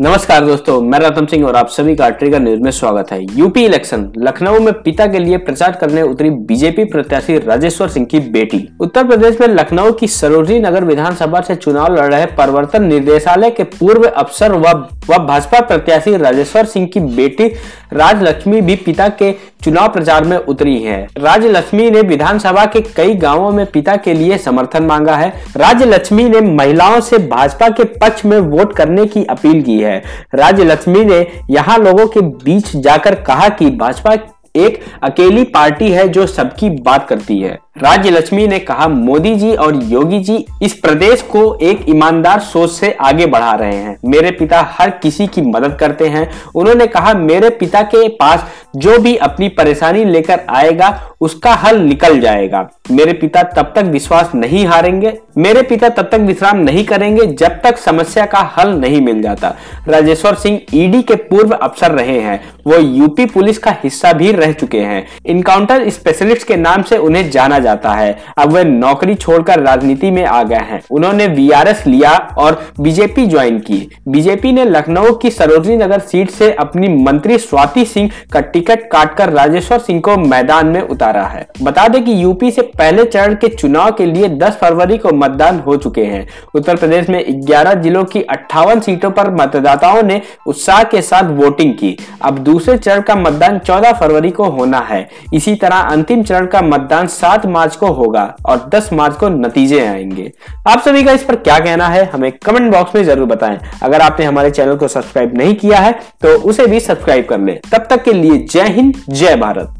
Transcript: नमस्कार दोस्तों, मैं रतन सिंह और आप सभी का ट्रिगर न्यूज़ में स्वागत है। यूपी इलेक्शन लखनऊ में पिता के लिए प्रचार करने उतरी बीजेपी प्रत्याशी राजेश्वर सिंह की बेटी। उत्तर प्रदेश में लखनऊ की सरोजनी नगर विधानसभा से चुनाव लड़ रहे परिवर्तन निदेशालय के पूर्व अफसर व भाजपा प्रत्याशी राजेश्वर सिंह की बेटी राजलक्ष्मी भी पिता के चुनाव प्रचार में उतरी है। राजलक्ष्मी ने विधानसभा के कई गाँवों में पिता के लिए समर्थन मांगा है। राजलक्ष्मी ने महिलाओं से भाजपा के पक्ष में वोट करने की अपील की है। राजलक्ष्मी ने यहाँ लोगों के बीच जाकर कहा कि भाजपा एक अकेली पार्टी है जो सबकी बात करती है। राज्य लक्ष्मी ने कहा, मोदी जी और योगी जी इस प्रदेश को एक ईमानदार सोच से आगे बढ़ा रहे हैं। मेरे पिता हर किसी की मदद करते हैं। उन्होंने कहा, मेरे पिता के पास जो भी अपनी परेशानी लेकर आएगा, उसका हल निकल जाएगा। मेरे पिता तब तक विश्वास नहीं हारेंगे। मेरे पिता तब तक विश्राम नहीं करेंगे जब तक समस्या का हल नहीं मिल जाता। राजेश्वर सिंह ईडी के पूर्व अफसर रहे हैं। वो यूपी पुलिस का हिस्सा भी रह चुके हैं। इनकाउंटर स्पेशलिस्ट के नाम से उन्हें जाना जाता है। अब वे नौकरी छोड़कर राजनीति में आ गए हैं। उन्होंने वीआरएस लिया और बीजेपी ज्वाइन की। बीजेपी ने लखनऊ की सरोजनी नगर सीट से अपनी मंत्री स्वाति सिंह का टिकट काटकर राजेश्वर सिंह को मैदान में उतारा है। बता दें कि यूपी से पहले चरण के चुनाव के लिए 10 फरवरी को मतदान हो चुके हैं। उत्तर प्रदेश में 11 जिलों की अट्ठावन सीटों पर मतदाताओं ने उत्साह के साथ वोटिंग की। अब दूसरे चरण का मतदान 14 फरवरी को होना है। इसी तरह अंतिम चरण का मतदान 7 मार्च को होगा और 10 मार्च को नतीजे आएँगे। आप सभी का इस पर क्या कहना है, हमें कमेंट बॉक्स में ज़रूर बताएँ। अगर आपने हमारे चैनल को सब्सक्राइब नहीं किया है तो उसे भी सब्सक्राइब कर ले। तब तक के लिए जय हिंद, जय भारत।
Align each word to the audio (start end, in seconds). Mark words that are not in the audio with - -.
नमस्कार 0.00 0.44
दोस्तों, 0.46 0.80
मैं 0.80 0.98
रतन 0.98 1.26
सिंह 1.26 1.44
और 1.46 1.56
आप 1.56 1.68
सभी 1.68 1.94
का 1.96 2.08
ट्रिगर 2.10 2.40
न्यूज़ 2.40 2.60
में 2.60 2.70
स्वागत 2.70 3.10
है। 3.12 3.18
यूपी 3.38 3.64
इलेक्शन 3.64 4.06
लखनऊ 4.18 4.60
में 4.60 4.72
पिता 4.74 5.06
के 5.06 5.18
लिए 5.18 5.38
प्रचार 5.38 5.72
करने 5.72 6.02
उतरी 6.02 6.30
बीजेपी 6.30 6.84
प्रत्याशी 6.84 7.36
राजेश्वर 7.38 7.88
सिंह 7.88 8.06
की 8.06 8.20
बेटी। 8.30 8.62
उत्तर 8.80 9.06
प्रदेश 9.06 9.40
में 9.40 9.46
लखनऊ 9.48 9.92
की 9.92 10.06
सरोजनी 10.06 10.58
नगर 10.60 10.84
विधानसभा 10.84 11.40
से 11.40 11.54
चुनाव 11.56 11.94
लड़ 11.94 12.06
रहे 12.14 12.26
परिवर्तन 12.38 12.84
निदेशालय 12.84 13.50
के 13.50 13.64
पूर्व 13.72 14.06
अफसर 14.06 14.52
व 14.52 15.18
भाजपा 15.18 15.60
प्रत्याशी 15.60 16.16
राजेश्वर 16.16 16.64
सिंह 16.64 16.86
की 16.86 17.00
बेटी 17.00 17.48
राजलक्ष्मी 17.92 18.60
भी 18.60 18.74
पिता 18.76 19.08
के 19.12 19.32
चुनाव 19.64 19.88
प्रचार 19.88 20.24
में 20.24 20.36
उतरी 20.36 20.78
है। 20.78 20.98
राजलक्ष्मी 21.18 21.90
ने 21.90 22.00
विधानसभा 22.00 22.64
के 22.66 22.80
कई 22.96 23.14
गाँवों 23.14 23.50
में 23.52 23.64
पिता 23.66 23.96
के 23.96 24.12
लिए 24.14 24.38
समर्थन 24.38 24.82
मांगा 24.82 25.16
है। 25.16 25.32
राजलक्ष्मी 25.56 26.28
ने 26.28 26.40
महिलाओं 26.40 27.00
से 27.00 27.18
भाजपा 27.28 27.68
के 27.68 27.84
पक्ष 27.96 28.24
में 28.24 28.38
वोट 28.38 28.74
करने 28.76 29.06
की 29.06 29.24
अपील 29.24 29.62
की 29.62 29.78
है। 29.78 29.89
राजलक्ष्मी 30.34 31.04
ने 31.04 31.26
यहाँ 31.50 31.78
लोगों 31.78 32.06
के 32.06 32.20
बीच 32.44 32.76
जाकर 32.76 33.14
कहा 33.22 33.48
कि 33.48 33.70
भाजपा 33.70 34.14
एक 34.56 34.80
अकेली 35.02 35.44
पार्टी 35.44 35.90
है 35.90 36.06
जो 36.08 36.26
सबकी 36.26 36.70
बात 36.80 37.08
करती 37.08 37.38
है। 37.38 37.58
राज्य 37.82 38.10
लक्ष्मी 38.10 38.46
ने 38.46 38.58
कहा, 38.58 38.88
मोदी 38.88 39.34
जी 39.34 39.54
और 39.54 39.82
योगी 39.84 40.18
जी 40.18 40.46
इस 40.62 40.72
प्रदेश 40.74 41.22
को 41.22 41.58
एक 41.62 41.84
ईमानदार 41.88 42.40
सोच 42.40 42.70
से 42.70 42.96
आगे 43.00 43.26
बढ़ा 43.26 43.54
रहे 43.54 43.76
हैं। 43.76 43.98
मेरे 44.04 44.30
पिता 44.30 44.74
हर 44.78 44.90
किसी 44.90 45.26
की 45.26 45.42
मदद 45.42 45.76
करते 45.80 46.06
हैं। 46.06 46.30
उन्होंने 46.54 46.86
कहा, 46.86 47.14
मेरे 47.14 47.50
पिता 47.50 47.82
के 47.82 48.08
पास 48.08 48.44
जो 48.76 48.98
भी 48.98 49.16
अपनी 49.16 49.48
परेशानी 49.48 50.04
लेकर 50.04 50.40
आएगा, 50.48 51.06
उसका 51.20 51.54
हल 51.54 51.78
निकल 51.78 52.20
जाएगा। 52.20 52.68
मेरे 52.90 53.12
पिता 53.12 53.42
तब 53.42 53.72
तक 53.76 53.82
विश्वास 53.82 54.30
नहीं 54.34 54.66
हारेंगे। 54.66 55.18
मेरे 55.38 55.62
पिता 55.62 55.88
तब 55.88 56.02
तक 56.02 56.18
विश्राम 56.20 56.56
नहीं 56.56 56.84
करेंगे 56.84 57.26
जब 57.26 57.60
तक 57.62 57.78
समस्या 57.78 58.26
का 58.26 58.38
हल 58.38 58.70
नहीं 58.70 59.00
मिल 59.00 59.22
जाता। 59.22 59.54
राजेश्वर 59.88 60.34
सिंह 60.34 60.60
ईडी 60.74 61.02
के 61.02 61.14
पूर्व 61.14 61.50
अफसर 61.50 61.90
रहे 61.90 62.20
हैं। 62.20 62.40
वो 62.66 62.76
यूपी 62.76 63.26
पुलिस 63.26 63.58
का 63.58 63.76
हिस्सा 63.84 64.12
भी 64.12 64.32
रह 64.32 64.52
चुके 64.52 64.80
हैं। 64.80 65.06
इनकाउंटर 65.26 65.90
स्पेशलिस्ट 65.90 66.46
के 66.46 66.56
नाम 66.56 66.82
से 66.82 66.96
उन्हें 66.96 67.30
जाना 67.30 67.58
जाता 67.70 67.92
है। 67.92 68.16
अब 68.38 68.52
वे 68.52 68.64
नौकरी 68.64 69.14
छोड़कर 69.14 69.60
राजनीति 69.60 70.10
में 70.10 70.24
आ 70.24 70.42
गए 70.42 70.64
हैं। 70.64 70.80
उन्होंने 70.90 71.26
वीआरएस 71.26 71.86
लिया 71.86 72.10
और 72.38 72.60
बीजेपी 72.80 73.26
ज्वाइन 73.26 73.58
की। 73.58 73.78
बीजेपी 74.08 74.52
ने 74.52 74.64
लखनऊ 74.64 75.12
की 75.12 75.30
सरोजनी 75.30 75.76
नगर 75.76 75.98
सीट 76.00 76.30
से 76.30 76.52
अपनी 76.52 76.88
मंत्री 77.04 77.38
स्वाति 77.38 77.84
सिंह 77.84 78.10
का 78.32 78.40
टिकट 78.40 78.88
काटकर 78.90 79.30
राजेश्वर 79.30 79.78
सिंह 79.78 80.00
को 80.00 80.16
मैदान 80.16 80.66
में 80.66 80.80
उतारा 80.80 81.22
है। 81.22 81.46
बता 81.62 81.86
दें 81.88 82.02
कि 82.04 82.22
यूपी 82.22 82.50
से 82.50 82.62
पहले 82.62 83.04
चरण 83.04 83.34
के 83.34 83.48
चुनाव 83.48 83.90
के 83.92 84.06
लिए 84.06 84.28
10 84.28 84.58
फरवरी 84.60 84.98
को 84.98 85.12
मतदान 85.14 85.58
हो 85.60 85.76
चुके 85.76 86.04
हैं। 86.04 86.26
उत्तर 86.54 86.76
प्रदेश 86.76 87.08
में 87.08 87.24
11 87.46 87.74
जिलों 87.74 88.04
की 88.04 88.22
अट्ठावन 88.22 88.80
सीटों 88.80 89.10
पर 89.10 89.30
मतदाताओं 89.34 90.02
ने 90.02 90.20
उत्साह 90.46 90.82
के 90.84 91.02
साथ 91.02 91.30
वोटिंग 91.32 91.74
की। 91.74 91.96
अब 92.22 92.38
दूसरे 92.38 92.76
चरण 92.78 93.00
का 93.00 93.14
मतदान 93.16 93.58
14 93.58 93.92
फरवरी 93.92 94.30
को 94.30 94.44
होना 94.50 94.78
है। 94.78 95.08
इसी 95.34 95.54
तरह 95.54 95.76
अंतिम 95.76 96.22
चरण 96.22 96.46
का 96.46 96.60
मतदान 96.62 97.06
7 97.06 97.46
मार्च 97.50 97.76
को 97.76 97.86
होगा 97.92 98.24
और 98.46 98.68
10 98.68 98.92
मार्च 98.92 99.16
को 99.16 99.28
नतीजे 99.30 99.80
आएँगे। 99.80 100.30
आप 100.68 100.82
सभी 100.84 101.02
का 101.04 101.12
इस 101.12 101.24
पर 101.24 101.36
क्या 101.36 101.58
कहना 101.58 101.88
है, 101.88 102.04
हमें 102.04 102.30
कमेंट 102.38 102.70
बॉक्स 102.72 102.94
में 102.94 103.02
ज़रूर 103.04 103.26
बताएँ। 103.26 103.58
अगर 103.82 104.00
आपने 104.00 104.26
हमारे 104.26 104.50
चैनल 104.50 104.76
को 104.76 104.88
सब्सक्राइब 104.88 105.36
नहीं 105.38 105.54
किया 105.56 105.78
है 105.78 105.92
तो 106.22 106.36
उसे 106.40 106.66
भी 106.66 106.80
सब्सक्राइब 106.80 107.26
कर 107.28 107.40
ले। 107.40 107.60
तब 107.72 107.86
तक 107.90 108.02
के 108.04 108.12
लिए 108.12 108.38
जय 108.46 108.68
हिंद, 108.68 108.94
जय 109.08 109.36
भारत। 109.36 109.76